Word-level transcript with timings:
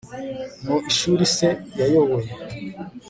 mu 0.65 0.75
ishuri 0.91 1.23
se 1.35 1.47
yayoboye 1.79 2.31